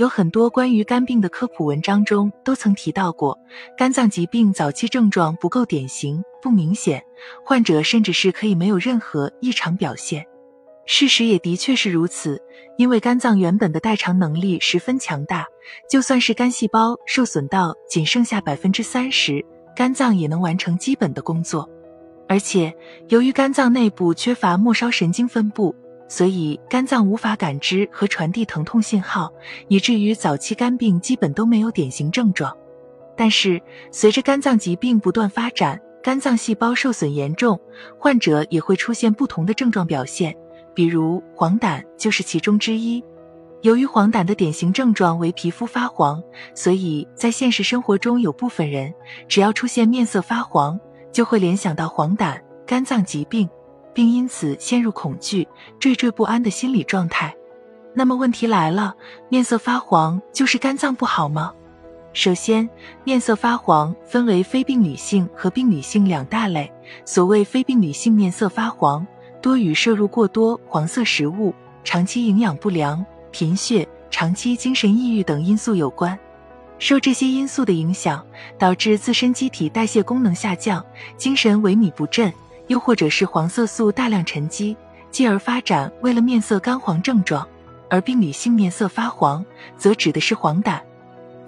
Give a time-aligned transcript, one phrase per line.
[0.00, 3.38] 有很多关于肝病的科普文章中都曾提到过，
[3.76, 7.04] 肝脏疾病早期症状不够典型、不明显，
[7.44, 10.24] 患者甚至是可以没有任何异常表现。
[10.86, 12.40] 事实也的确是如此，
[12.78, 15.46] 因为肝脏原本的代偿能力十分强大，
[15.90, 19.44] 就算是肝细胞受损到仅剩下百分之三十，
[19.76, 21.68] 肝脏也能完成基本的工作。
[22.26, 22.74] 而且，
[23.08, 25.76] 由于肝脏内部缺乏末梢神经分布。
[26.10, 29.32] 所以，肝脏无法感知和传递疼痛信号，
[29.68, 32.52] 以至于早期肝病基本都没有典型症状。
[33.16, 37.60] 但是，随着肝脏疾病不断发展，肝脏细胞受损严重，
[37.96, 40.34] 患者也会出现不同的症状表现，
[40.74, 43.00] 比如黄疸就是其中之一。
[43.62, 46.20] 由于黄疸的典型症状为皮肤发黄，
[46.56, 48.92] 所以在现实生活中，有部分人
[49.28, 50.80] 只要出现面色发黄，
[51.12, 52.36] 就会联想到黄疸、
[52.66, 53.48] 肝脏疾病。
[53.92, 55.46] 并因此陷入恐惧、
[55.80, 57.34] 惴惴不安的心理状态。
[57.94, 58.94] 那么问题来了，
[59.28, 61.52] 面色发黄就是肝脏不好吗？
[62.12, 62.68] 首先，
[63.04, 66.72] 面色发黄分为非病理性和病理性两大类。
[67.04, 69.06] 所谓非病理性面色发黄，
[69.40, 71.54] 多与摄入过多黄色食物、
[71.84, 76.18] 长期营养不良、贫血、长期精神抑郁等因素有关。
[76.80, 78.24] 受这些因素的影响，
[78.58, 80.84] 导致自身机体代谢功能下降，
[81.16, 82.32] 精神萎靡不振。
[82.70, 84.76] 又或者是黄色素大量沉积，
[85.10, 87.46] 继而发展为了面色干黄症状，
[87.88, 89.44] 而病理性面色发黄
[89.76, 90.80] 则指的是黄疸。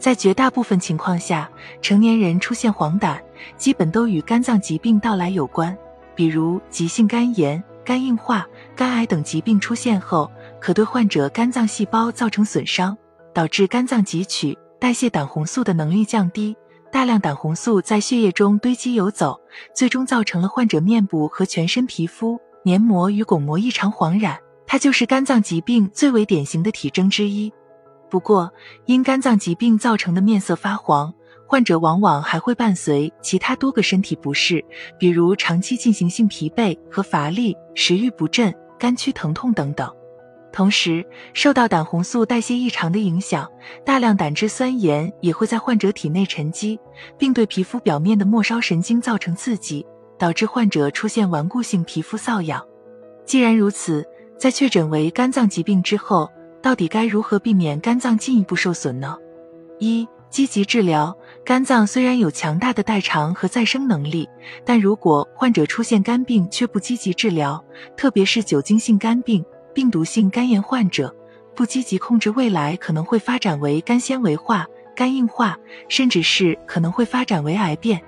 [0.00, 1.48] 在绝大部分情况下，
[1.80, 3.16] 成年人出现黄疸，
[3.56, 5.78] 基本都与肝脏疾病到来有关，
[6.16, 10.28] 比如急性肝炎、肝硬化、肝癌等疾病出现后，
[10.58, 12.98] 可对患者肝脏细胞造成损伤，
[13.32, 16.56] 导致肝脏汲取、代谢胆红素的能力降低。
[16.92, 19.40] 大量胆红素在血液中堆积游走，
[19.74, 27.50] 最终造成了患者面部和全身皮肤黏膜与巩膜异常黄染，它就是肝脏疾病最为典型的体征之一。
[28.10, 28.52] 不过，
[28.84, 31.12] 因肝脏疾病造成的面色发黄，
[31.46, 34.62] 患者往往还会伴随其他多个身体不适，
[34.98, 39.90] 比如长期进行性疲惫和乏力、食欲不振、肝区疼痛等等。
[40.52, 43.50] 同时，受到胆红素代谢异常的影响，
[43.86, 46.78] 大量胆汁酸盐也会在患者体内沉积，
[47.16, 49.86] 并对皮肤表面的末梢神经造成刺激，
[50.18, 52.62] 导致患者出现顽固性皮肤瘙痒。
[53.24, 56.30] 既然如此，在确诊为肝脏疾病之后，
[56.60, 59.16] 到底该如何避免肝脏进一步受损呢？
[59.78, 61.16] 一、积极治疗。
[61.44, 64.28] 肝脏虽然有强大的代偿和再生能力，
[64.64, 67.64] 但如果患者出现肝病却不积极治疗，
[67.96, 69.44] 特别是酒精性肝病。
[69.74, 71.14] 病毒性肝炎患者
[71.54, 78.00] 不积极控制，未来可能会发展为肝纤维化、肝硬化，甚至是可能会发展为癌变。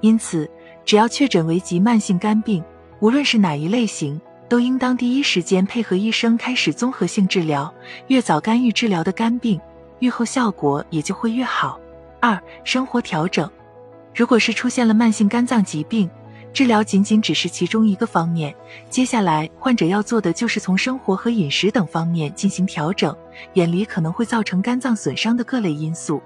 [0.00, 0.50] 因此，
[0.84, 2.62] 只要确诊为急慢性肝病，
[3.00, 7.72] 无论是哪一类型，都应当第一时间配合医生开始综合性治疗。
[8.08, 9.60] 越早干预治疗的肝病，
[10.00, 11.78] 愈后效果也就会越好。
[12.20, 13.50] 二、生活调整，
[14.14, 16.10] 如果是出现了慢性肝脏疾病。
[16.52, 18.54] 治疗仅仅只是其中一个方面，
[18.90, 23.16] 接下来患者要做的就是从生活和饮食等方面进行调整，
[23.54, 26.22] 远离可能会造成肝脏损伤的各类因素。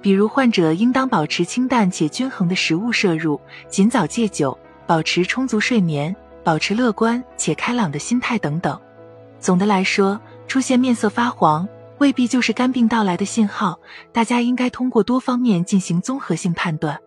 [0.00, 6.14] 比如，患者应当保持清淡且均衡的食物摄入，尽早戒酒，保持充足睡眠，
[6.44, 8.78] 保持乐观且开朗的心态等等。
[9.40, 11.66] 总的来说，出现面色发黄
[11.98, 13.80] 未必就是肝病到来的信号，
[14.12, 17.00] 大家应该通过多方面进行综合性判断。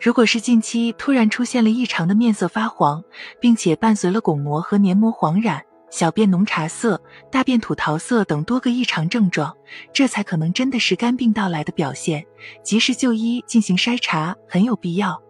[0.00, 3.02] 如果是近期突然出现了异常的面色发黄，
[3.40, 7.00] 并且伴随了巩膜和黏膜黄染、小便浓茶色、
[7.30, 9.56] 大便土桃色等多个异常症状，
[9.92, 12.26] 这才可能真的是肝病到来的表现，
[12.62, 15.23] 及时就医进行筛查很有必要。